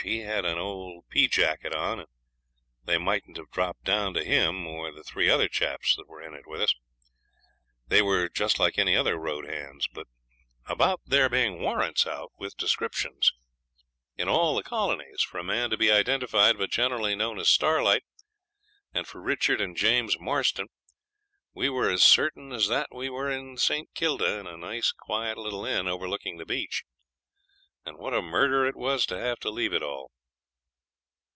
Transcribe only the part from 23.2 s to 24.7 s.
in St. Kilda, in a